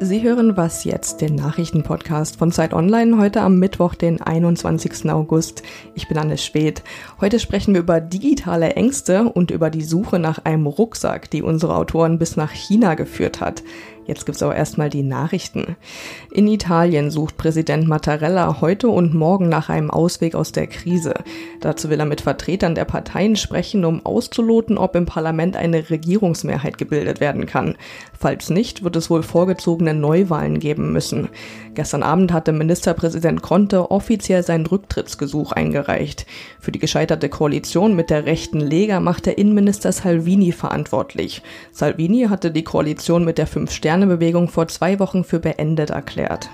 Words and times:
Sie 0.00 0.22
hören 0.22 0.56
Was 0.56 0.84
jetzt, 0.84 1.22
den 1.22 1.34
Nachrichtenpodcast 1.34 2.36
von 2.36 2.52
Zeit 2.52 2.72
Online, 2.72 3.18
heute 3.18 3.40
am 3.40 3.58
Mittwoch, 3.58 3.96
den 3.96 4.22
21. 4.22 5.10
August. 5.10 5.64
Ich 5.96 6.06
bin 6.06 6.16
Anne 6.16 6.38
Speth. 6.38 6.84
Heute 7.20 7.40
sprechen 7.40 7.74
wir 7.74 7.80
über 7.80 8.00
digitale 8.00 8.74
Ängste 8.74 9.24
und 9.24 9.50
über 9.50 9.70
die 9.70 9.82
Suche 9.82 10.20
nach 10.20 10.44
einem 10.44 10.68
Rucksack, 10.68 11.30
die 11.30 11.42
unsere 11.42 11.74
Autoren 11.74 12.20
bis 12.20 12.36
nach 12.36 12.52
China 12.52 12.94
geführt 12.94 13.40
hat. 13.40 13.64
Jetzt 14.08 14.24
gibt's 14.24 14.42
aber 14.42 14.56
erstmal 14.56 14.88
die 14.88 15.02
Nachrichten. 15.02 15.76
In 16.30 16.48
Italien 16.48 17.10
sucht 17.10 17.36
Präsident 17.36 17.86
Mattarella 17.86 18.62
heute 18.62 18.88
und 18.88 19.12
morgen 19.12 19.50
nach 19.50 19.68
einem 19.68 19.90
Ausweg 19.90 20.34
aus 20.34 20.50
der 20.50 20.66
Krise. 20.66 21.12
Dazu 21.60 21.90
will 21.90 22.00
er 22.00 22.06
mit 22.06 22.22
Vertretern 22.22 22.74
der 22.74 22.86
Parteien 22.86 23.36
sprechen, 23.36 23.84
um 23.84 24.06
auszuloten, 24.06 24.78
ob 24.78 24.96
im 24.96 25.04
Parlament 25.04 25.58
eine 25.58 25.90
Regierungsmehrheit 25.90 26.78
gebildet 26.78 27.20
werden 27.20 27.44
kann. 27.44 27.76
Falls 28.18 28.48
nicht, 28.48 28.82
wird 28.82 28.96
es 28.96 29.10
wohl 29.10 29.22
vorgezogene 29.22 29.92
Neuwahlen 29.92 30.58
geben 30.58 30.90
müssen. 30.90 31.28
Gestern 31.74 32.02
Abend 32.02 32.32
hatte 32.32 32.52
Ministerpräsident 32.52 33.42
Conte 33.42 33.90
offiziell 33.90 34.42
sein 34.42 34.64
Rücktrittsgesuch 34.64 35.52
eingereicht. 35.52 36.24
Für 36.58 36.72
die 36.72 36.78
gescheiterte 36.78 37.28
Koalition 37.28 37.94
mit 37.94 38.08
der 38.08 38.24
rechten 38.24 38.60
Lega 38.60 39.00
macht 39.00 39.26
der 39.26 39.36
Innenminister 39.36 39.92
Salvini 39.92 40.52
verantwortlich. 40.52 41.42
Salvini 41.72 42.28
hatte 42.30 42.50
die 42.50 42.64
Koalition 42.64 43.26
mit 43.26 43.36
der 43.36 43.46
Fünf-Sterne-Bewegung 43.98 44.48
vor 44.48 44.68
zwei 44.68 45.00
Wochen 45.00 45.24
für 45.24 45.40
beendet 45.40 45.90
erklärt. 45.90 46.50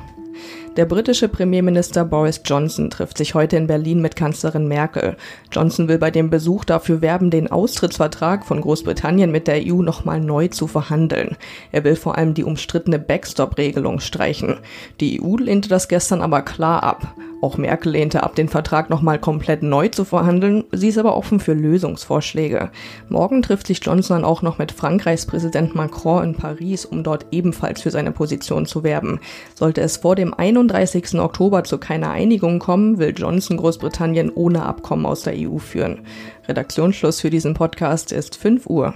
Der 0.76 0.86
britische 0.86 1.28
Premierminister 1.28 2.04
Boris 2.04 2.40
Johnson 2.44 2.90
trifft 2.90 3.16
sich 3.16 3.36
heute 3.36 3.56
in 3.56 3.68
Berlin 3.68 4.02
mit 4.02 4.16
Kanzlerin 4.16 4.66
Merkel. 4.66 5.16
Johnson 5.52 5.86
will 5.86 5.98
bei 5.98 6.10
dem 6.10 6.30
Besuch 6.30 6.64
dafür 6.64 7.00
werben, 7.00 7.30
den 7.30 7.48
Austrittsvertrag 7.48 8.44
von 8.44 8.60
Großbritannien 8.60 9.30
mit 9.30 9.46
der 9.46 9.62
EU 9.64 9.82
nochmal 9.82 10.20
neu 10.20 10.48
zu 10.48 10.66
verhandeln. 10.66 11.36
Er 11.70 11.84
will 11.84 11.94
vor 11.94 12.18
allem 12.18 12.34
die 12.34 12.42
umstrittene 12.42 12.98
Backstop-Regelung 12.98 14.00
streichen. 14.00 14.56
Die 14.98 15.22
EU 15.22 15.36
lehnte 15.36 15.68
das 15.68 15.86
gestern 15.86 16.20
aber 16.20 16.42
klar 16.42 16.82
ab. 16.82 17.14
Auch 17.44 17.58
Merkel 17.58 17.92
lehnte 17.92 18.22
ab, 18.22 18.34
den 18.36 18.48
Vertrag 18.48 18.88
nochmal 18.88 19.18
komplett 19.18 19.62
neu 19.62 19.88
zu 19.88 20.06
verhandeln. 20.06 20.64
Sie 20.72 20.88
ist 20.88 20.96
aber 20.96 21.14
offen 21.14 21.40
für 21.40 21.52
Lösungsvorschläge. 21.52 22.70
Morgen 23.10 23.42
trifft 23.42 23.66
sich 23.66 23.84
Johnson 23.84 24.24
auch 24.24 24.40
noch 24.40 24.56
mit 24.56 24.72
Frankreichs 24.72 25.26
Präsident 25.26 25.74
Macron 25.74 26.24
in 26.24 26.34
Paris, 26.34 26.86
um 26.86 27.04
dort 27.04 27.26
ebenfalls 27.32 27.82
für 27.82 27.90
seine 27.90 28.12
Position 28.12 28.64
zu 28.64 28.82
werben. 28.82 29.20
Sollte 29.54 29.82
es 29.82 29.98
vor 29.98 30.16
dem 30.16 30.32
31. 30.32 30.63
Oktober 30.70 31.64
zu 31.64 31.78
keiner 31.78 32.10
Einigung 32.10 32.58
kommen, 32.58 32.98
will 32.98 33.12
Johnson 33.16 33.56
Großbritannien 33.56 34.30
ohne 34.30 34.64
Abkommen 34.64 35.06
aus 35.06 35.22
der 35.22 35.34
EU 35.36 35.58
führen. 35.58 36.06
Redaktionsschluss 36.48 37.20
für 37.20 37.30
diesen 37.30 37.54
Podcast 37.54 38.12
ist 38.12 38.36
5 38.36 38.66
Uhr. 38.66 38.94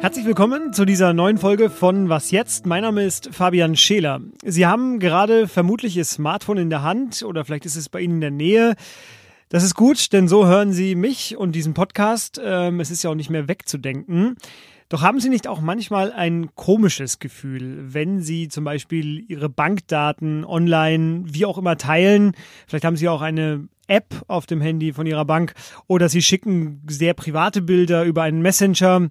Herzlich 0.00 0.26
willkommen 0.26 0.72
zu 0.72 0.84
dieser 0.84 1.12
neuen 1.12 1.38
Folge 1.38 1.70
von 1.70 2.08
Was 2.08 2.32
jetzt? 2.32 2.66
Mein 2.66 2.82
Name 2.82 3.04
ist 3.04 3.28
Fabian 3.32 3.76
Scheler. 3.76 4.20
Sie 4.44 4.66
haben 4.66 4.98
gerade 4.98 5.46
vermutlich 5.46 5.96
Ihr 5.96 6.04
Smartphone 6.04 6.58
in 6.58 6.70
der 6.70 6.82
Hand 6.82 7.22
oder 7.22 7.44
vielleicht 7.44 7.66
ist 7.66 7.76
es 7.76 7.88
bei 7.88 8.00
Ihnen 8.00 8.14
in 8.14 8.20
der 8.20 8.30
Nähe. 8.32 8.74
Das 9.48 9.62
ist 9.62 9.74
gut, 9.74 10.12
denn 10.12 10.28
so 10.28 10.46
hören 10.46 10.72
Sie 10.72 10.94
mich 10.96 11.36
und 11.36 11.52
diesen 11.52 11.74
Podcast. 11.74 12.40
Ähm, 12.42 12.80
es 12.80 12.90
ist 12.90 13.04
ja 13.04 13.10
auch 13.10 13.14
nicht 13.14 13.30
mehr 13.30 13.48
wegzudenken. 13.48 14.36
Doch 14.92 15.00
haben 15.00 15.20
Sie 15.20 15.30
nicht 15.30 15.48
auch 15.48 15.62
manchmal 15.62 16.12
ein 16.12 16.54
komisches 16.54 17.18
Gefühl, 17.18 17.94
wenn 17.94 18.20
Sie 18.20 18.48
zum 18.48 18.64
Beispiel 18.64 19.24
Ihre 19.26 19.48
Bankdaten 19.48 20.44
online 20.44 21.22
wie 21.24 21.46
auch 21.46 21.56
immer 21.56 21.78
teilen? 21.78 22.32
Vielleicht 22.66 22.84
haben 22.84 22.98
Sie 22.98 23.08
auch 23.08 23.22
eine 23.22 23.68
App 23.86 24.22
auf 24.28 24.44
dem 24.44 24.60
Handy 24.60 24.92
von 24.92 25.06
Ihrer 25.06 25.24
Bank 25.24 25.54
oder 25.86 26.10
Sie 26.10 26.20
schicken 26.20 26.82
sehr 26.86 27.14
private 27.14 27.62
Bilder 27.62 28.04
über 28.04 28.24
einen 28.24 28.42
Messenger 28.42 29.08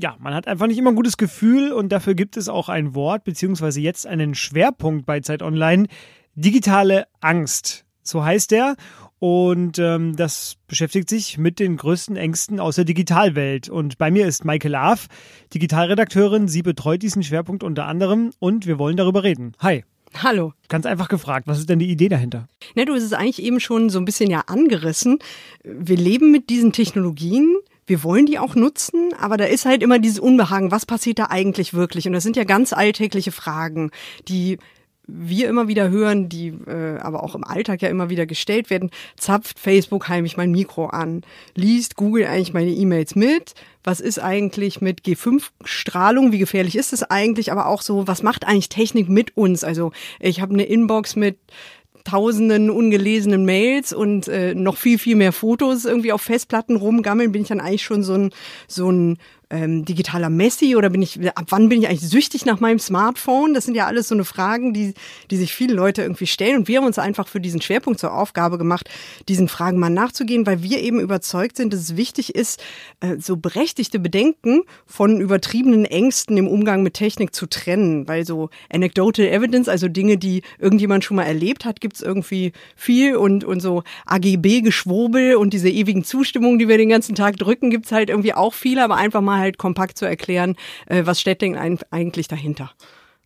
ja, 0.00 0.16
man 0.18 0.32
hat 0.32 0.46
einfach 0.46 0.66
nicht 0.66 0.78
immer 0.78 0.92
ein 0.92 0.96
gutes 0.96 1.18
Gefühl 1.18 1.72
und 1.72 1.90
dafür 1.90 2.14
gibt 2.14 2.36
es 2.36 2.48
auch 2.48 2.70
ein 2.70 2.94
Wort, 2.94 3.24
beziehungsweise 3.24 3.80
jetzt 3.80 4.06
einen 4.06 4.34
Schwerpunkt 4.34 5.04
bei 5.04 5.20
Zeit 5.20 5.42
Online. 5.42 5.88
Digitale 6.36 7.06
Angst. 7.20 7.84
So 8.02 8.24
heißt 8.24 8.52
der. 8.52 8.76
Und 9.18 9.78
ähm, 9.78 10.14
das 10.14 10.56
beschäftigt 10.66 11.08
sich 11.08 11.38
mit 11.38 11.58
den 11.58 11.76
größten 11.76 12.16
Ängsten 12.16 12.60
aus 12.60 12.76
der 12.76 12.84
Digitalwelt. 12.84 13.68
Und 13.68 13.98
bei 13.98 14.10
mir 14.10 14.26
ist 14.26 14.44
Maike 14.44 14.68
Laaf, 14.68 15.08
Digitalredakteurin. 15.52 16.48
Sie 16.48 16.62
betreut 16.62 17.02
diesen 17.02 17.22
Schwerpunkt 17.22 17.62
unter 17.62 17.86
anderem 17.86 18.30
und 18.38 18.66
wir 18.66 18.78
wollen 18.78 18.96
darüber 18.96 19.24
reden. 19.24 19.52
Hi. 19.60 19.84
Hallo. 20.22 20.54
Ganz 20.68 20.86
einfach 20.86 21.08
gefragt, 21.08 21.46
was 21.46 21.58
ist 21.58 21.68
denn 21.68 21.78
die 21.78 21.90
Idee 21.90 22.08
dahinter? 22.08 22.48
Ne, 22.74 22.86
du 22.86 22.94
hast 22.94 23.02
es 23.02 23.12
eigentlich 23.12 23.42
eben 23.42 23.60
schon 23.60 23.90
so 23.90 23.98
ein 23.98 24.06
bisschen 24.06 24.30
ja 24.30 24.44
angerissen. 24.46 25.18
Wir 25.64 25.96
leben 25.96 26.30
mit 26.30 26.48
diesen 26.48 26.72
Technologien 26.72 27.56
wir 27.88 28.04
wollen 28.04 28.26
die 28.26 28.38
auch 28.38 28.54
nutzen, 28.54 29.14
aber 29.18 29.38
da 29.38 29.46
ist 29.46 29.64
halt 29.64 29.82
immer 29.82 29.98
dieses 29.98 30.18
Unbehagen, 30.18 30.70
was 30.70 30.84
passiert 30.84 31.18
da 31.18 31.28
eigentlich 31.30 31.72
wirklich? 31.72 32.06
Und 32.06 32.12
das 32.12 32.22
sind 32.22 32.36
ja 32.36 32.44
ganz 32.44 32.74
alltägliche 32.74 33.32
Fragen, 33.32 33.90
die 34.28 34.58
wir 35.08 35.48
immer 35.48 35.68
wieder 35.68 35.88
hören, 35.88 36.28
die 36.28 36.48
äh, 36.48 36.98
aber 36.98 37.24
auch 37.24 37.34
im 37.34 37.42
Alltag 37.42 37.80
ja 37.82 37.88
immer 37.88 38.10
wieder 38.10 38.26
gestellt 38.26 38.68
werden. 38.68 38.90
Zapft 39.16 39.58
Facebook 39.58 40.08
heimlich 40.08 40.36
mein 40.36 40.52
Mikro 40.52 40.86
an? 40.86 41.22
Liest 41.54 41.96
Google 41.96 42.26
eigentlich 42.26 42.52
meine 42.52 42.70
E-Mails 42.70 43.14
mit? 43.14 43.54
Was 43.82 44.00
ist 44.00 44.18
eigentlich 44.18 44.82
mit 44.82 45.00
G5-Strahlung? 45.02 46.30
Wie 46.30 46.38
gefährlich 46.38 46.76
ist 46.76 46.92
es 46.92 47.02
eigentlich? 47.02 47.50
Aber 47.50 47.66
auch 47.66 47.80
so, 47.80 48.06
was 48.06 48.22
macht 48.22 48.46
eigentlich 48.46 48.68
Technik 48.68 49.08
mit 49.08 49.34
uns? 49.36 49.64
Also 49.64 49.92
ich 50.20 50.42
habe 50.42 50.52
eine 50.52 50.64
Inbox 50.64 51.16
mit 51.16 51.38
tausenden 52.04 52.70
ungelesenen 52.70 53.44
Mails 53.44 53.92
und 53.92 54.28
äh, 54.28 54.54
noch 54.54 54.76
viel, 54.76 54.98
viel 54.98 55.16
mehr 55.16 55.32
Fotos 55.32 55.84
irgendwie 55.84 56.12
auf 56.12 56.22
Festplatten 56.22 56.76
rumgammeln, 56.76 57.32
bin 57.32 57.42
ich 57.42 57.48
dann 57.48 57.60
eigentlich 57.60 57.82
schon 57.82 58.02
so 58.02 58.14
ein, 58.14 58.30
so 58.66 58.90
ein 58.90 59.18
ähm, 59.50 59.84
digitaler 59.84 60.28
Messi 60.28 60.76
oder 60.76 60.90
bin 60.90 61.00
ich, 61.00 61.18
ab 61.34 61.46
wann 61.48 61.68
bin 61.68 61.80
ich 61.80 61.88
eigentlich 61.88 62.08
süchtig 62.08 62.44
nach 62.44 62.60
meinem 62.60 62.78
Smartphone? 62.78 63.54
Das 63.54 63.64
sind 63.64 63.74
ja 63.74 63.86
alles 63.86 64.08
so 64.08 64.14
eine 64.14 64.24
Fragen, 64.24 64.74
die, 64.74 64.94
die 65.30 65.36
sich 65.36 65.54
viele 65.54 65.74
Leute 65.74 66.02
irgendwie 66.02 66.26
stellen. 66.26 66.58
Und 66.58 66.68
wir 66.68 66.78
haben 66.78 66.86
uns 66.86 66.98
einfach 66.98 67.28
für 67.28 67.40
diesen 67.40 67.62
Schwerpunkt 67.62 67.98
zur 67.98 68.12
Aufgabe 68.12 68.58
gemacht, 68.58 68.90
diesen 69.28 69.48
Fragen 69.48 69.78
mal 69.78 69.90
nachzugehen, 69.90 70.46
weil 70.46 70.62
wir 70.62 70.80
eben 70.80 71.00
überzeugt 71.00 71.56
sind, 71.56 71.72
dass 71.72 71.80
es 71.80 71.96
wichtig 71.96 72.34
ist, 72.34 72.62
äh, 73.00 73.16
so 73.18 73.36
berechtigte 73.36 73.98
Bedenken 73.98 74.62
von 74.86 75.20
übertriebenen 75.20 75.86
Ängsten 75.86 76.36
im 76.36 76.46
Umgang 76.46 76.82
mit 76.82 76.94
Technik 76.94 77.34
zu 77.34 77.46
trennen. 77.46 78.06
Weil 78.06 78.26
so 78.26 78.50
anecdotal 78.70 79.26
evidence, 79.26 79.68
also 79.68 79.88
Dinge, 79.88 80.18
die 80.18 80.42
irgendjemand 80.58 81.04
schon 81.04 81.16
mal 81.16 81.24
erlebt 81.24 81.64
hat, 81.64 81.80
gibt 81.80 81.96
es 81.96 82.02
irgendwie 82.02 82.52
viel 82.76 83.16
und, 83.16 83.44
und 83.44 83.60
so 83.60 83.82
AGB-Geschwurbel 84.04 85.36
und 85.36 85.54
diese 85.54 85.70
ewigen 85.70 86.04
Zustimmungen, 86.04 86.58
die 86.58 86.68
wir 86.68 86.76
den 86.76 86.90
ganzen 86.90 87.14
Tag 87.14 87.36
drücken, 87.36 87.70
gibt 87.70 87.86
es 87.86 87.92
halt 87.92 88.10
irgendwie 88.10 88.34
auch 88.34 88.52
viele, 88.52 88.84
aber 88.84 88.96
einfach 88.96 89.22
mal 89.22 89.37
halt 89.38 89.58
kompakt 89.58 89.98
zu 89.98 90.04
erklären, 90.04 90.56
äh, 90.86 91.06
was 91.06 91.20
steckt 91.20 91.42
denn 91.42 91.56
eigentlich 91.90 92.28
dahinter. 92.28 92.72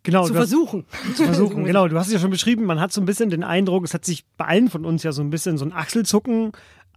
Genau, 0.05 0.27
zu 0.27 0.35
versuchen. 0.35 0.85
Zu 1.15 1.25
versuchen, 1.25 1.65
genau. 1.65 1.87
Du 1.87 1.97
hast 1.97 2.09
es 2.09 2.13
ja 2.13 2.19
schon 2.19 2.31
beschrieben, 2.31 2.65
man 2.65 2.81
hat 2.81 2.93
so 2.93 3.01
ein 3.01 3.05
bisschen 3.05 3.31
den 3.31 3.45
Eindruck, 3.45 3.85
es 3.85 3.95
hat 3.95 4.05
sich 4.05 4.25
bei 4.37 4.47
allen 4.47 4.69
von 4.69 4.85
uns 4.85 5.05
ja 5.05 5.13
so 5.13 5.23
ein 5.23 5.31
bisschen 5.31 5.59
so 5.59 5.65
ein 5.65 5.73
Achselzucken 5.73 6.53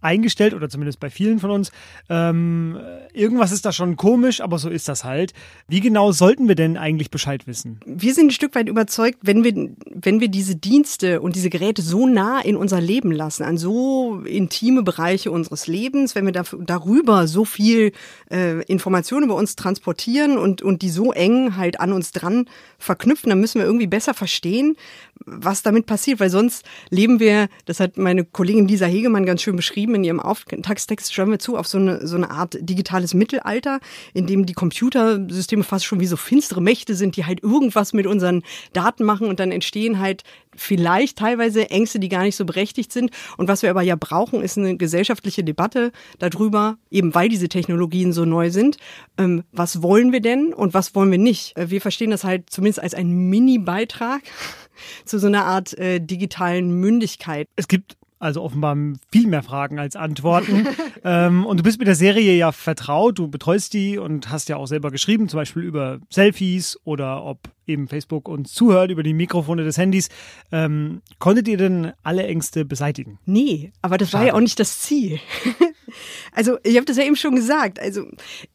eingestellt 0.06 0.54
oder 0.54 0.68
zumindest 0.68 1.00
bei 1.00 1.10
vielen 1.10 1.40
von 1.40 1.50
uns. 1.50 1.72
Ähm, 2.08 2.78
irgendwas 3.12 3.52
ist 3.52 3.66
da 3.66 3.72
schon 3.72 3.96
komisch, 3.96 4.40
aber 4.40 4.58
so 4.58 4.70
ist 4.70 4.88
das 4.88 5.04
halt. 5.04 5.34
Wie 5.68 5.80
genau 5.80 6.12
sollten 6.12 6.48
wir 6.48 6.54
denn 6.54 6.76
eigentlich 6.76 7.10
Bescheid 7.10 7.46
wissen? 7.46 7.80
Wir 7.84 8.14
sind 8.14 8.28
ein 8.28 8.30
Stück 8.30 8.54
weit 8.54 8.68
überzeugt, 8.68 9.18
wenn 9.22 9.42
wir, 9.42 9.70
wenn 9.92 10.20
wir 10.20 10.28
diese 10.28 10.56
Dienste 10.56 11.20
und 11.20 11.34
diese 11.34 11.50
Geräte 11.50 11.82
so 11.82 12.06
nah 12.06 12.40
in 12.40 12.56
unser 12.56 12.80
Leben 12.80 13.10
lassen, 13.10 13.42
an 13.42 13.58
so 13.58 14.20
intime 14.24 14.82
Bereiche 14.82 15.30
unseres 15.30 15.66
Lebens, 15.66 16.14
wenn 16.14 16.24
wir 16.24 16.32
dafür, 16.32 16.60
darüber 16.62 17.26
so 17.26 17.44
viel 17.44 17.92
äh, 18.30 18.62
Informationen 18.64 19.24
über 19.24 19.34
uns 19.34 19.56
transportieren 19.56 20.38
und, 20.38 20.62
und 20.62 20.82
die 20.82 20.90
so 20.90 21.12
eng 21.12 21.56
halt 21.56 21.80
an 21.80 21.92
uns 21.92 22.12
dran 22.12 22.48
verknüpfen, 22.78 23.30
dann 23.30 23.40
müssen 23.40 23.58
wir 23.58 23.66
irgendwie 23.66 23.88
besser 23.88 24.14
verstehen, 24.14 24.76
was 25.24 25.62
damit 25.62 25.86
passiert, 25.86 26.20
weil 26.20 26.30
sonst 26.30 26.64
leben 26.90 27.18
wir, 27.18 27.48
das 27.64 27.80
hat 27.80 27.96
meine 27.96 28.24
Kollegin 28.24 28.68
Lisa 28.68 28.86
Hegemann 28.86 29.26
ganz 29.26 29.42
schön 29.42 29.56
beschrieben 29.56 29.95
in 29.96 30.04
ihrem 30.04 30.20
Auftragstext, 30.20 31.12
schreiben 31.12 31.30
wir 31.30 31.38
zu, 31.38 31.56
auf 31.56 31.66
so 31.66 31.78
eine, 31.78 32.06
so 32.06 32.16
eine 32.16 32.30
Art 32.30 32.56
digitales 32.60 33.14
Mittelalter, 33.14 33.80
in 34.14 34.26
dem 34.26 34.46
die 34.46 34.54
Computersysteme 34.54 35.64
fast 35.64 35.84
schon 35.84 36.00
wie 36.00 36.06
so 36.06 36.16
finstere 36.16 36.62
Mächte 36.62 36.94
sind, 36.94 37.16
die 37.16 37.24
halt 37.24 37.42
irgendwas 37.42 37.92
mit 37.92 38.06
unseren 38.06 38.42
Daten 38.72 39.04
machen 39.04 39.28
und 39.28 39.40
dann 39.40 39.52
entstehen 39.52 39.98
halt 39.98 40.22
vielleicht 40.56 41.18
teilweise 41.18 41.70
Ängste, 41.70 41.98
die 41.98 42.08
gar 42.08 42.22
nicht 42.22 42.36
so 42.36 42.44
berechtigt 42.44 42.92
sind. 42.92 43.10
Und 43.36 43.48
was 43.48 43.62
wir 43.62 43.70
aber 43.70 43.82
ja 43.82 43.96
brauchen, 43.96 44.42
ist 44.42 44.58
eine 44.58 44.76
gesellschaftliche 44.76 45.44
Debatte 45.44 45.92
darüber, 46.18 46.78
eben 46.90 47.14
weil 47.14 47.28
diese 47.28 47.48
Technologien 47.48 48.12
so 48.12 48.24
neu 48.24 48.50
sind. 48.50 48.78
Ähm, 49.18 49.44
was 49.52 49.82
wollen 49.82 50.12
wir 50.12 50.20
denn 50.20 50.52
und 50.52 50.74
was 50.74 50.94
wollen 50.94 51.10
wir 51.10 51.18
nicht? 51.18 51.56
Äh, 51.56 51.70
wir 51.70 51.80
verstehen 51.80 52.10
das 52.10 52.24
halt 52.24 52.50
zumindest 52.50 52.82
als 52.82 52.94
einen 52.94 53.28
Mini-Beitrag 53.28 54.22
zu 55.04 55.18
so 55.18 55.26
einer 55.26 55.44
Art 55.44 55.76
äh, 55.78 56.00
digitalen 56.00 56.80
Mündigkeit. 56.80 57.48
Es 57.56 57.68
gibt 57.68 57.96
also 58.18 58.42
offenbar 58.42 58.76
viel 59.10 59.26
mehr 59.26 59.42
Fragen 59.42 59.78
als 59.78 59.96
Antworten. 59.96 60.66
ähm, 61.04 61.44
und 61.44 61.58
du 61.58 61.62
bist 61.62 61.78
mit 61.78 61.88
der 61.88 61.94
Serie 61.94 62.34
ja 62.34 62.52
vertraut, 62.52 63.18
du 63.18 63.28
betreust 63.28 63.74
die 63.74 63.98
und 63.98 64.30
hast 64.30 64.48
ja 64.48 64.56
auch 64.56 64.66
selber 64.66 64.90
geschrieben, 64.90 65.28
zum 65.28 65.38
Beispiel 65.38 65.62
über 65.62 66.00
Selfies 66.10 66.78
oder 66.84 67.24
ob 67.24 67.38
eben 67.66 67.88
Facebook 67.88 68.28
uns 68.28 68.52
zuhört 68.52 68.90
über 68.90 69.02
die 69.02 69.14
Mikrofone 69.14 69.64
des 69.64 69.76
Handys. 69.76 70.08
Ähm, 70.52 71.02
konntet 71.18 71.48
ihr 71.48 71.56
denn 71.56 71.92
alle 72.02 72.26
Ängste 72.26 72.64
beseitigen? 72.64 73.18
Nee, 73.26 73.72
aber 73.82 73.98
das 73.98 74.10
Schade. 74.10 74.20
war 74.20 74.28
ja 74.28 74.34
auch 74.34 74.40
nicht 74.40 74.58
das 74.60 74.80
Ziel. 74.80 75.20
also 76.32 76.58
ich 76.62 76.76
habe 76.76 76.86
das 76.86 76.96
ja 76.96 77.04
eben 77.04 77.16
schon 77.16 77.34
gesagt. 77.34 77.80
Also 77.80 78.06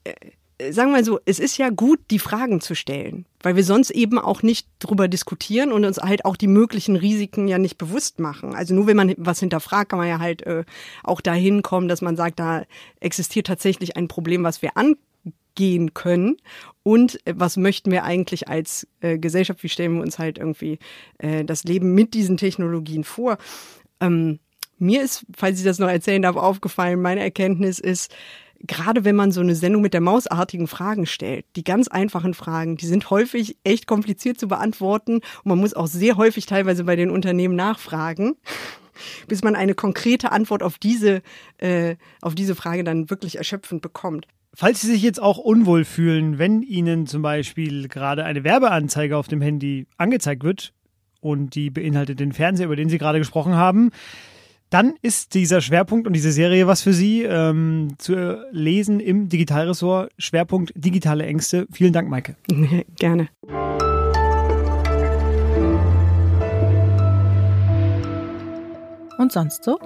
äh, 0.04 0.14
sagen 0.70 0.90
wir 0.90 0.98
mal 0.98 1.04
so, 1.04 1.18
es 1.24 1.38
ist 1.38 1.58
ja 1.58 1.70
gut, 1.70 2.00
die 2.10 2.18
Fragen 2.18 2.60
zu 2.60 2.74
stellen, 2.74 3.26
weil 3.42 3.56
wir 3.56 3.64
sonst 3.64 3.90
eben 3.90 4.18
auch 4.18 4.42
nicht 4.42 4.68
drüber 4.78 5.08
diskutieren 5.08 5.72
und 5.72 5.84
uns 5.84 5.98
halt 5.98 6.24
auch 6.24 6.36
die 6.36 6.46
möglichen 6.46 6.96
Risiken 6.96 7.48
ja 7.48 7.58
nicht 7.58 7.78
bewusst 7.78 8.18
machen. 8.20 8.54
Also 8.54 8.74
nur 8.74 8.86
wenn 8.86 8.96
man 8.96 9.14
was 9.16 9.40
hinterfragt, 9.40 9.90
kann 9.90 9.98
man 9.98 10.08
ja 10.08 10.18
halt 10.18 10.42
äh, 10.46 10.64
auch 11.02 11.20
dahin 11.20 11.62
kommen, 11.62 11.88
dass 11.88 12.02
man 12.02 12.16
sagt, 12.16 12.38
da 12.38 12.64
existiert 13.00 13.46
tatsächlich 13.46 13.96
ein 13.96 14.08
Problem, 14.08 14.44
was 14.44 14.62
wir 14.62 14.76
angehen 14.76 15.94
können 15.94 16.36
und 16.82 17.24
äh, 17.26 17.34
was 17.36 17.56
möchten 17.56 17.90
wir 17.90 18.04
eigentlich 18.04 18.48
als 18.48 18.86
äh, 19.00 19.18
Gesellschaft, 19.18 19.62
wie 19.62 19.68
stellen 19.68 19.96
wir 19.96 20.02
uns 20.02 20.18
halt 20.18 20.38
irgendwie 20.38 20.78
äh, 21.18 21.44
das 21.44 21.64
Leben 21.64 21.94
mit 21.94 22.14
diesen 22.14 22.36
Technologien 22.36 23.04
vor. 23.04 23.38
Ähm, 24.00 24.38
mir 24.78 25.02
ist, 25.02 25.24
falls 25.36 25.58
ich 25.58 25.64
das 25.64 25.78
noch 25.78 25.88
erzählen 25.88 26.22
darf, 26.22 26.36
aufgefallen, 26.36 27.00
meine 27.00 27.22
Erkenntnis 27.22 27.78
ist, 27.78 28.12
gerade 28.66 29.04
wenn 29.04 29.16
man 29.16 29.32
so 29.32 29.40
eine 29.40 29.54
Sendung 29.54 29.82
mit 29.82 29.94
der 29.94 30.00
mausartigen 30.00 30.66
Fragen 30.66 31.06
stellt, 31.06 31.44
die 31.56 31.64
ganz 31.64 31.88
einfachen 31.88 32.34
Fragen, 32.34 32.76
die 32.76 32.86
sind 32.86 33.10
häufig 33.10 33.56
echt 33.64 33.86
kompliziert 33.86 34.38
zu 34.38 34.48
beantworten 34.48 35.16
und 35.16 35.46
man 35.46 35.58
muss 35.58 35.74
auch 35.74 35.86
sehr 35.86 36.16
häufig 36.16 36.46
teilweise 36.46 36.84
bei 36.84 36.96
den 36.96 37.10
Unternehmen 37.10 37.56
nachfragen, 37.56 38.34
bis 39.28 39.42
man 39.42 39.56
eine 39.56 39.74
konkrete 39.74 40.32
Antwort 40.32 40.62
auf 40.62 40.78
diese, 40.78 41.22
äh, 41.58 41.96
auf 42.20 42.34
diese 42.34 42.54
Frage 42.54 42.84
dann 42.84 43.10
wirklich 43.10 43.36
erschöpfend 43.36 43.82
bekommt. 43.82 44.26
Falls 44.54 44.82
Sie 44.82 44.88
sich 44.88 45.02
jetzt 45.02 45.20
auch 45.20 45.38
unwohl 45.38 45.84
fühlen, 45.84 46.38
wenn 46.38 46.62
Ihnen 46.62 47.06
zum 47.06 47.22
Beispiel 47.22 47.88
gerade 47.88 48.24
eine 48.24 48.44
Werbeanzeige 48.44 49.16
auf 49.16 49.26
dem 49.26 49.40
Handy 49.40 49.86
angezeigt 49.96 50.44
wird 50.44 50.74
und 51.22 51.54
die 51.54 51.70
beinhaltet 51.70 52.20
den 52.20 52.32
Fernseher, 52.32 52.66
über 52.66 52.76
den 52.76 52.90
Sie 52.90 52.98
gerade 52.98 53.18
gesprochen 53.18 53.54
haben, 53.54 53.92
dann 54.72 54.94
ist 55.02 55.34
dieser 55.34 55.60
Schwerpunkt 55.60 56.06
und 56.06 56.14
diese 56.14 56.32
Serie 56.32 56.66
was 56.66 56.80
für 56.80 56.94
Sie 56.94 57.22
ähm, 57.22 57.94
zu 57.98 58.38
lesen 58.52 59.00
im 59.00 59.28
Digitalressort. 59.28 60.10
Schwerpunkt 60.16 60.72
digitale 60.74 61.26
Ängste. 61.26 61.66
Vielen 61.70 61.92
Dank, 61.92 62.08
Maike. 62.08 62.36
Gerne. 62.96 63.28
Und 69.18 69.30
sonst 69.30 69.62
so? 69.62 69.78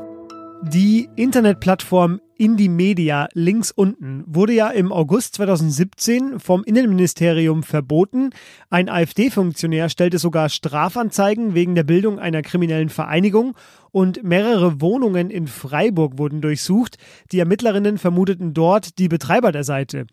Die 0.63 1.09
Internetplattform 1.17 2.21
Indie 2.39 2.69
Media 2.69 3.29
links 3.35 3.71
unten 3.71 4.25
wurde 4.27 4.53
ja 4.53 4.69
im 4.69 4.93
August 4.93 5.35
2017 5.37 6.41
vom 6.41 6.65
Innenministerium 6.65 7.63
verboten. 7.63 8.31
Ein 8.69 8.89
AfD-Funktionär 8.89 9.89
stellte 9.89 10.19
sogar 10.19 10.49
Strafanzeigen 10.49 11.55
wegen 11.55 11.75
der 11.75 11.85
Bildung 11.85 12.19
einer 12.19 12.43
kriminellen 12.43 12.89
Vereinigung 12.89 13.55
und 13.91 14.23
mehrere 14.23 14.81
Wohnungen 14.81 15.31
in 15.31 15.47
Freiburg 15.47 16.19
wurden 16.19 16.41
durchsucht. 16.41 16.97
Die 17.33 17.39
Ermittlerinnen 17.39 17.97
vermuteten 17.97 18.53
dort 18.53 18.99
die 18.99 19.09
Betreiber 19.09 19.53
der 19.53 19.65
Seite. 19.65 20.07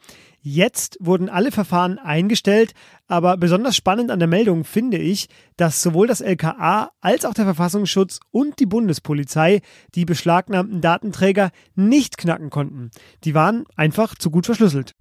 Jetzt 0.45 0.98
wurden 1.00 1.30
alle 1.30 1.51
Verfahren 1.51 2.00
eingestellt, 2.00 2.74
aber 3.07 3.38
besonders 3.38 3.78
spannend 3.78 4.12
an 4.12 4.19
der 4.19 4.28
Meldung 4.28 4.66
finde 4.66 4.98
ich, 4.98 5.30
dass 5.56 5.81
sowohl 5.81 6.06
das 6.06 6.19
LKA 6.19 6.92
als 7.00 7.24
auch 7.24 7.34
der 7.34 7.45
Verfassungsschutz 7.45 8.19
und 8.30 8.60
die 8.60 8.66
Bundespolizei 8.66 9.62
die 9.95 10.04
beschlagnahmten 10.04 10.81
Datenträger 10.81 11.51
nicht 11.75 12.18
knacken 12.18 12.50
konnten. 12.50 12.92
Die 13.24 13.34
waren 13.34 13.63
einfach 13.78 14.16
zu 14.16 14.31
gut 14.31 14.45
verschlüsselt. 14.45 14.95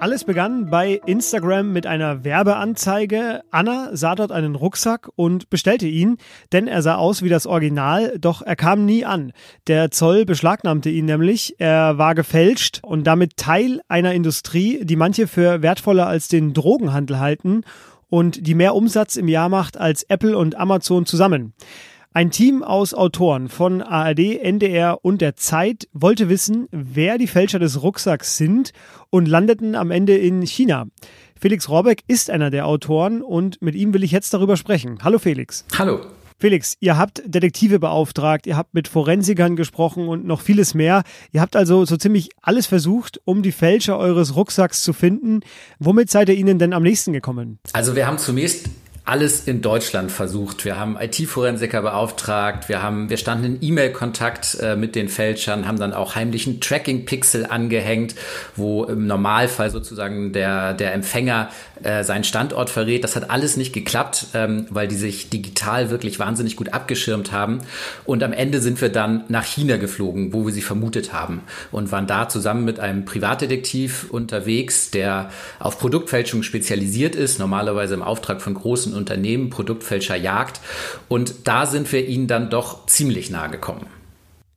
Alles 0.00 0.22
begann 0.22 0.70
bei 0.70 1.00
Instagram 1.06 1.72
mit 1.72 1.84
einer 1.84 2.22
Werbeanzeige. 2.22 3.42
Anna 3.50 3.90
sah 3.96 4.14
dort 4.14 4.30
einen 4.30 4.54
Rucksack 4.54 5.08
und 5.16 5.50
bestellte 5.50 5.88
ihn, 5.88 6.18
denn 6.52 6.68
er 6.68 6.82
sah 6.82 6.94
aus 6.94 7.22
wie 7.22 7.28
das 7.28 7.48
Original, 7.48 8.16
doch 8.20 8.40
er 8.40 8.54
kam 8.54 8.84
nie 8.84 9.04
an. 9.04 9.32
Der 9.66 9.90
Zoll 9.90 10.24
beschlagnahmte 10.24 10.88
ihn 10.88 11.06
nämlich. 11.06 11.56
Er 11.58 11.98
war 11.98 12.14
gefälscht 12.14 12.78
und 12.84 13.08
damit 13.08 13.36
Teil 13.36 13.80
einer 13.88 14.14
Industrie, 14.14 14.84
die 14.84 14.96
manche 14.96 15.26
für 15.26 15.62
wertvoller 15.62 16.06
als 16.06 16.28
den 16.28 16.54
Drogenhandel 16.54 17.18
halten 17.18 17.62
und 18.08 18.46
die 18.46 18.54
mehr 18.54 18.76
Umsatz 18.76 19.16
im 19.16 19.26
Jahr 19.26 19.48
macht 19.48 19.76
als 19.76 20.04
Apple 20.04 20.38
und 20.38 20.54
Amazon 20.54 21.06
zusammen. 21.06 21.54
Ein 22.18 22.32
Team 22.32 22.64
aus 22.64 22.94
Autoren 22.94 23.48
von 23.48 23.80
ARD, 23.80 24.40
NDR 24.42 25.04
und 25.04 25.20
der 25.20 25.36
Zeit 25.36 25.86
wollte 25.92 26.28
wissen, 26.28 26.66
wer 26.72 27.16
die 27.16 27.28
Fälscher 27.28 27.60
des 27.60 27.80
Rucksacks 27.80 28.36
sind 28.36 28.72
und 29.10 29.28
landeten 29.28 29.76
am 29.76 29.92
Ende 29.92 30.16
in 30.16 30.44
China. 30.44 30.86
Felix 31.40 31.68
Rohrbeck 31.68 32.02
ist 32.08 32.28
einer 32.28 32.50
der 32.50 32.66
Autoren 32.66 33.22
und 33.22 33.62
mit 33.62 33.76
ihm 33.76 33.94
will 33.94 34.02
ich 34.02 34.10
jetzt 34.10 34.34
darüber 34.34 34.56
sprechen. 34.56 34.98
Hallo 35.04 35.20
Felix. 35.20 35.64
Hallo. 35.78 36.00
Felix, 36.40 36.76
ihr 36.80 36.98
habt 36.98 37.22
Detektive 37.24 37.78
beauftragt, 37.78 38.48
ihr 38.48 38.56
habt 38.56 38.74
mit 38.74 38.88
Forensikern 38.88 39.54
gesprochen 39.54 40.08
und 40.08 40.24
noch 40.24 40.40
vieles 40.40 40.74
mehr. 40.74 41.04
Ihr 41.30 41.40
habt 41.40 41.54
also 41.54 41.84
so 41.84 41.96
ziemlich 41.96 42.30
alles 42.42 42.66
versucht, 42.66 43.20
um 43.26 43.44
die 43.44 43.52
Fälscher 43.52 43.96
eures 43.96 44.34
Rucksacks 44.34 44.82
zu 44.82 44.92
finden. 44.92 45.42
Womit 45.78 46.10
seid 46.10 46.28
ihr 46.30 46.34
ihnen 46.34 46.58
denn 46.58 46.72
am 46.72 46.82
nächsten 46.82 47.12
gekommen? 47.12 47.60
Also 47.72 47.94
wir 47.94 48.08
haben 48.08 48.18
zunächst 48.18 48.70
alles 49.08 49.40
in 49.46 49.62
Deutschland 49.62 50.12
versucht. 50.12 50.66
Wir 50.66 50.78
haben 50.78 50.98
IT-Forensiker 51.00 51.80
beauftragt, 51.80 52.68
wir 52.68 52.82
haben, 52.82 53.08
wir 53.08 53.16
standen 53.16 53.56
in 53.56 53.58
E-Mail-Kontakt 53.62 54.58
äh, 54.60 54.76
mit 54.76 54.94
den 54.94 55.08
Fälschern, 55.08 55.66
haben 55.66 55.78
dann 55.78 55.94
auch 55.94 56.14
heimlichen 56.14 56.60
Tracking-Pixel 56.60 57.46
angehängt, 57.46 58.14
wo 58.54 58.84
im 58.84 59.06
Normalfall 59.06 59.70
sozusagen 59.70 60.34
der, 60.34 60.74
der 60.74 60.92
Empfänger 60.92 61.48
äh, 61.82 62.04
seinen 62.04 62.24
Standort 62.24 62.68
verrät. 62.68 63.02
Das 63.02 63.16
hat 63.16 63.30
alles 63.30 63.56
nicht 63.56 63.72
geklappt, 63.72 64.26
ähm, 64.34 64.66
weil 64.68 64.88
die 64.88 64.96
sich 64.96 65.30
digital 65.30 65.88
wirklich 65.88 66.18
wahnsinnig 66.18 66.56
gut 66.56 66.74
abgeschirmt 66.74 67.32
haben. 67.32 67.60
Und 68.04 68.22
am 68.22 68.34
Ende 68.34 68.60
sind 68.60 68.78
wir 68.82 68.90
dann 68.90 69.24
nach 69.28 69.44
China 69.44 69.78
geflogen, 69.78 70.34
wo 70.34 70.44
wir 70.44 70.52
sie 70.52 70.60
vermutet 70.60 71.14
haben 71.14 71.42
und 71.72 71.90
waren 71.92 72.06
da 72.06 72.28
zusammen 72.28 72.66
mit 72.66 72.78
einem 72.78 73.06
Privatdetektiv 73.06 74.08
unterwegs, 74.10 74.90
der 74.90 75.30
auf 75.60 75.78
Produktfälschung 75.78 76.42
spezialisiert 76.42 77.14
ist, 77.14 77.38
normalerweise 77.38 77.94
im 77.94 78.02
Auftrag 78.02 78.42
von 78.42 78.52
großen 78.52 78.97
Unternehmen 78.98 79.48
Produktfälscher 79.48 80.16
jagt. 80.16 80.60
Und 81.08 81.48
da 81.48 81.64
sind 81.64 81.90
wir 81.90 82.06
ihnen 82.06 82.26
dann 82.26 82.50
doch 82.50 82.86
ziemlich 82.86 83.30
nahe 83.30 83.48
gekommen. 83.50 83.86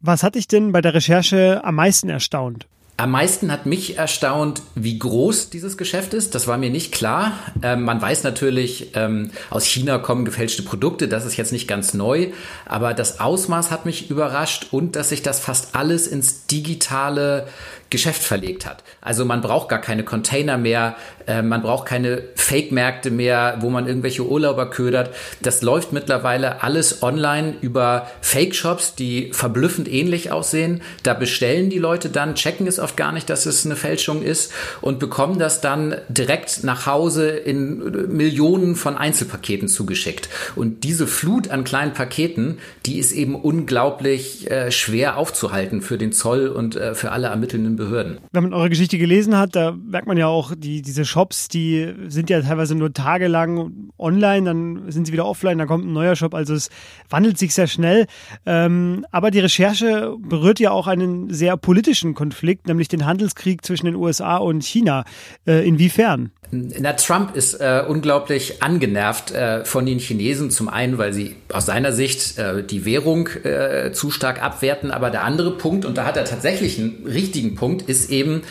Was 0.01 0.23
hat 0.23 0.35
dich 0.35 0.47
denn 0.47 0.71
bei 0.71 0.81
der 0.81 0.93
Recherche 0.93 1.61
am 1.63 1.75
meisten 1.75 2.09
erstaunt? 2.09 2.67
Am 3.01 3.09
meisten 3.09 3.51
hat 3.51 3.65
mich 3.65 3.98
erstaunt, 3.98 4.62
wie 4.75 5.00
groß 5.00 5.50
dieses 5.50 5.75
Geschäft 5.75 6.13
ist. 6.13 6.36
Das 6.36 6.45
war 6.45 6.59
mir 6.59 6.69
nicht 6.69 6.92
klar. 6.92 7.31
Ähm, 7.63 7.81
man 7.81 8.00
weiß 8.00 8.21
natürlich, 8.21 8.92
ähm, 8.94 9.31
aus 9.50 9.65
China 9.65 9.98
kommen 9.98 10.24
gefälschte 10.24 10.62
Produkte. 10.62 11.07
Das 11.07 11.25
ist 11.25 11.36
jetzt 11.36 11.51
nicht 11.51 11.68
ganz 11.68 11.95
neu. 11.95 12.27
Aber 12.67 12.93
das 12.93 13.20
Ausmaß 13.20 13.72
hat 13.72 13.88
mich 13.88 14.12
überrascht 14.12 14.67
und 14.70 14.96
dass 14.96 15.10
sich 15.10 15.24
das 15.24 15.39
fast 15.39 15.74
alles 15.74 16.05
ins 16.05 16.46
digitale 16.46 17.48
Geschäft 17.91 18.24
verlegt 18.24 18.65
hat. 18.65 18.84
Also 19.01 19.25
man 19.25 19.41
braucht 19.41 19.67
gar 19.67 19.81
keine 19.81 20.03
Container 20.03 20.58
mehr, 20.58 20.96
äh, 21.27 21.41
man 21.41 21.62
braucht 21.62 21.88
keine 21.88 22.24
Fake-Märkte 22.36 23.12
mehr, 23.12 23.58
wo 23.60 23.70
man 23.70 23.86
irgendwelche 23.86 24.25
Urlauber 24.25 24.70
ködert. 24.70 25.13
Das 25.41 25.62
läuft 25.62 25.91
mittlerweile 25.91 26.63
alles 26.63 27.03
online 27.03 27.53
über 27.60 28.08
Fake-Shops, 28.22 28.96
die 28.96 29.34
verblüffend 29.34 29.91
ähnlich 29.91 30.31
aussehen. 30.31 30.81
Da 31.03 31.13
bestellen 31.13 31.70
die 31.70 31.79
Leute 31.79 32.10
dann, 32.10 32.36
checken 32.36 32.65
es 32.65 32.79
oft 32.91 32.98
gar 32.98 33.13
nicht, 33.13 33.29
dass 33.29 33.45
es 33.45 33.65
eine 33.65 33.77
Fälschung 33.77 34.21
ist 34.21 34.51
und 34.81 35.00
bekommen 35.00 35.39
das 35.39 35.62
dann 35.62 35.95
direkt 36.10 36.63
nach 36.63 36.86
Hause 36.86 37.29
in 37.29 38.10
Millionen 38.13 38.75
von 38.75 38.98
Einzelpaketen 38.98 39.69
zugeschickt. 39.69 40.27
Und 40.55 40.83
diese 40.83 41.07
Flut 41.07 41.50
an 41.50 41.63
kleinen 41.63 41.93
Paketen, 41.93 42.57
die 42.86 43.00
ist 43.00 43.13
eben 43.13 43.36
unglaublich 43.36 44.51
äh, 44.51 44.71
schwer 44.71 45.17
aufzuhalten 45.17 45.81
für 45.81 45.98
den 45.98 46.12
Zoll 46.12 46.48
und 46.50 46.75
äh, 46.75 46.93
für 46.93 47.12
alle 47.13 47.27
ermittelnden 47.27 47.77
Behörden. 47.77 48.17
Wenn 48.33 48.43
man 48.43 48.53
eure 48.53 48.69
Geschichte 48.69 48.98
gelesen 48.98 49.38
hat, 49.38 49.55
da 49.55 49.71
merkt 49.71 50.07
man 50.07 50.17
ja 50.17 50.27
auch, 50.27 50.53
die, 50.57 50.81
diese 50.81 51.05
Shops, 51.05 51.48
die 51.48 51.93
sind 52.07 52.29
ja 52.29 52.41
teilweise 52.41 52.75
nur 52.75 52.91
tagelang 52.91 53.91
online, 53.98 54.45
dann 54.45 54.91
sind 54.91 55.05
sie 55.05 55.13
wieder 55.13 55.25
offline, 55.25 55.57
dann 55.57 55.67
kommt 55.67 55.86
ein 55.86 55.93
neuer 55.93 56.17
Shop. 56.17 56.33
Also 56.33 56.55
es 56.55 56.69
wandelt 57.10 57.38
sich 57.38 57.53
sehr 57.53 57.67
schnell. 57.67 58.07
Ähm, 58.45 59.05
aber 59.12 59.31
die 59.31 59.39
Recherche 59.39 60.13
berührt 60.19 60.60
ja 60.60 60.71
auch 60.71 60.88
einen 60.88 61.33
sehr 61.33 61.55
politischen 61.55 62.13
Konflikt, 62.15 62.67
nämlich 62.67 62.80
den 62.88 63.05
Handelskrieg 63.05 63.65
zwischen 63.65 63.85
den 63.85 63.95
USA 63.95 64.38
und 64.38 64.63
China. 64.63 65.05
Äh, 65.45 65.67
inwiefern? 65.67 66.31
Na, 66.51 66.93
Trump 66.93 67.35
ist 67.35 67.53
äh, 67.61 67.83
unglaublich 67.88 68.61
angenervt 68.61 69.31
äh, 69.31 69.63
von 69.63 69.85
den 69.85 70.00
Chinesen. 70.00 70.51
Zum 70.51 70.67
einen, 70.67 70.97
weil 70.97 71.13
sie 71.13 71.35
aus 71.51 71.65
seiner 71.65 71.93
Sicht 71.93 72.38
äh, 72.38 72.63
die 72.63 72.83
Währung 72.83 73.29
äh, 73.43 73.91
zu 73.93 74.11
stark 74.11 74.43
abwerten. 74.43 74.91
Aber 74.91 75.09
der 75.11 75.23
andere 75.23 75.51
Punkt, 75.51 75.85
und 75.85 75.97
da 75.97 76.05
hat 76.05 76.17
er 76.17 76.25
tatsächlich 76.25 76.77
einen 76.77 77.05
richtigen 77.05 77.55
Punkt, 77.55 77.88
ist 77.88 78.09
eben, 78.09 78.41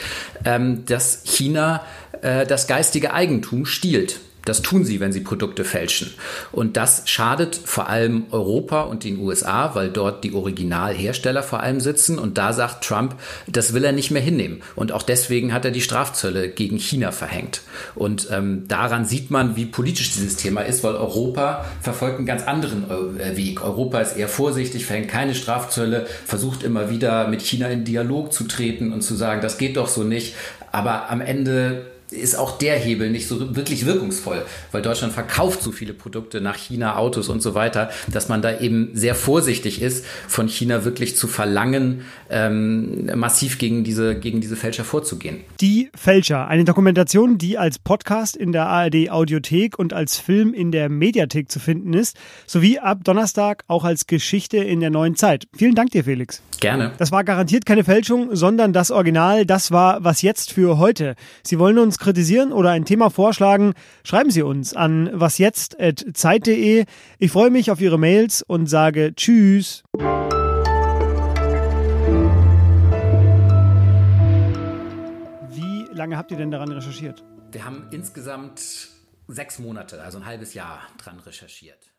ähm, 0.47 0.85
dass 0.87 1.23
China 1.25 1.85
äh, 2.23 2.47
das 2.47 2.67
geistige 2.67 3.13
Eigentum 3.13 3.67
stiehlt. 3.67 4.21
Das 4.45 4.63
tun 4.63 4.85
sie, 4.85 5.01
wenn 5.01 5.13
sie 5.13 5.21
Produkte 5.21 5.65
fälschen. 5.65 6.13
Und 6.53 6.77
das 6.77 7.03
schadet 7.07 7.57
vor 7.57 7.89
allem 7.89 8.25
Europa 8.31 8.83
und 8.83 9.05
den 9.05 9.19
USA, 9.19 9.75
weil 9.75 9.91
dort 9.91 10.25
die 10.25 10.33
Originalhersteller 10.33 11.43
vor 11.43 11.61
allem 11.61 11.81
sitzen. 11.81 12.19
Und 12.19 12.39
da 12.39 12.53
sagt 12.53 12.85
Trump, 12.85 13.17
das 13.47 13.73
will 13.73 13.85
er 13.85 13.93
nicht 13.93 14.11
mehr 14.11 14.23
hinnehmen. 14.23 14.63
Und 14.77 14.93
auch 14.93 15.03
deswegen 15.03 15.53
hat 15.53 15.65
er 15.65 15.71
die 15.71 15.81
Strafzölle 15.81 16.49
gegen 16.49 16.79
China 16.79 17.13
verhängt. 17.13 17.63
Und 17.95 18.29
ähm, 18.31 18.65
daran 18.69 19.05
sieht 19.05 19.31
man, 19.31 19.57
wie 19.57 19.67
politisch 19.67 20.13
dieses 20.13 20.37
Thema 20.37 20.63
ist, 20.63 20.83
weil 20.85 20.95
Europa 20.95 21.65
verfolgt 21.81 22.19
einen 22.19 22.27
ganz 22.27 22.43
anderen 22.43 22.85
äh, 22.91 23.37
Weg. 23.37 23.63
Europa 23.63 24.01
ist 24.01 24.17
eher 24.17 24.29
vorsichtig, 24.29 24.87
verhängt 24.87 25.09
keine 25.09 25.35
Strafzölle, 25.35 26.07
versucht 26.25 26.63
immer 26.63 26.91
wieder 26.91 27.29
mit 27.29 27.43
China 27.43 27.69
in 27.69 27.85
Dialog 27.85 28.33
zu 28.33 28.45
treten 28.45 28.93
und 28.93 29.03
zu 29.03 29.15
sagen, 29.15 29.41
das 29.41 29.59
geht 29.59 29.77
doch 29.77 29.89
so 29.89 30.03
nicht. 30.03 30.35
Aber 30.73 31.11
am 31.11 31.21
Ende 31.21 31.87
ist 32.13 32.37
auch 32.37 32.59
der 32.59 32.79
Hebel 32.79 33.11
nicht 33.11 33.29
so 33.29 33.55
wirklich 33.57 33.87
wirkungsvoll, 33.87 34.45
weil 34.73 34.83
Deutschland 34.83 35.13
verkauft 35.13 35.63
so 35.63 35.73
viele 35.73 35.93
Produkte 35.93 36.41
nach 36.41 36.57
China, 36.57 36.97
Autos 36.97 37.29
und 37.29 37.43
so 37.43 37.55
weiter, 37.55 37.91
dass 38.13 38.29
man 38.29 38.43
da 38.43 38.61
eben 38.61 38.91
sehr 38.95 39.15
vorsichtig 39.15 39.83
ist, 39.83 40.05
von 40.29 40.49
China 40.49 40.85
wirklich 40.85 41.17
zu 41.17 41.29
verlangen, 41.29 42.03
ähm, 42.29 43.11
massiv 43.15 43.59
gegen 43.59 43.85
diese, 43.85 44.15
gegen 44.15 44.41
diese 44.41 44.57
Fälscher 44.57 44.85
vorzugehen. 44.85 45.41
Die 45.61 45.91
Fälscher, 45.95 46.49
eine 46.49 46.65
Dokumentation, 46.65 47.39
die 47.39 47.59
als 47.59 47.79
Podcast 47.79 48.37
in 48.37 48.53
der 48.53 48.67
ARD 48.67 49.11
Audiothek 49.11 49.79
und 49.79 49.93
als 49.93 50.19
Film 50.19 50.53
in 50.55 50.73
der 50.73 50.89
Mediathek 50.89 51.51
zu 51.51 51.61
finden 51.61 51.95
ist, 51.95 52.17
sowie 52.47 52.79
ab 52.79 53.05
Donnerstag 53.05 53.65
auch 53.69 53.85
als 53.85 54.07
Geschichte 54.07 54.59
in 54.59 54.81
der 54.81 54.91
neuen 54.91 55.17
Zeit. 55.17 55.47
Vielen 55.57 55.75
Dank 55.75 55.91
dir, 55.91 56.05
Felix. 56.05 56.43
Gerne. 56.61 56.93
Das 56.99 57.11
war 57.11 57.25
garantiert 57.25 57.65
keine 57.65 57.85
Fälschung, 57.85 58.37
sondern 58.37 58.73
das 58.73 58.91
Original. 58.91 59.47
Das 59.47 59.71
war 59.71 60.05
was 60.05 60.23
jetzt 60.23 60.53
für 60.53 60.79
heute. 60.79 61.15
Sie 61.43 61.59
wollen 61.59 61.79
uns 61.79 61.99
kritisieren 62.01 62.53
oder 62.53 62.71
ein 62.71 62.85
Thema 62.85 63.11
vorschlagen, 63.11 63.75
schreiben 64.03 64.31
Sie 64.31 64.43
uns 64.43 64.75
an 64.75 65.11
wasjetzt.zeit.de. 65.13 66.85
Ich 67.19 67.31
freue 67.31 67.51
mich 67.51 67.71
auf 67.71 67.81
Ihre 67.81 67.99
Mails 67.99 68.43
und 68.43 68.67
sage 68.67 69.15
Tschüss. 69.15 69.85
Wie 75.51 75.87
lange 75.93 76.17
habt 76.17 76.33
ihr 76.33 76.37
denn 76.37 76.51
daran 76.51 76.73
recherchiert? 76.73 77.23
Wir 77.53 77.65
haben 77.65 77.87
insgesamt 77.91 78.89
sechs 79.29 79.59
Monate, 79.59 80.03
also 80.03 80.19
ein 80.19 80.27
halbes 80.27 80.55
Jahr 80.55 80.81
dran 80.99 81.21
recherchiert. 81.21 81.90